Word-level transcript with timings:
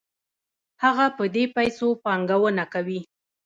هغه 0.83 1.05
په 1.17 1.23
دې 1.35 1.43
پیسو 1.55 1.87
پانګونه 2.03 2.63
کوي 2.73 2.99